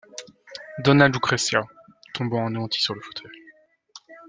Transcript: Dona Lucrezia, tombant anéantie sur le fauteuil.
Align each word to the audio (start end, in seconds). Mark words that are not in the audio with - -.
Dona 0.79 1.07
Lucrezia, 1.09 1.61
tombant 2.15 2.47
anéantie 2.47 2.81
sur 2.81 2.95
le 2.95 3.01
fauteuil. 3.01 3.37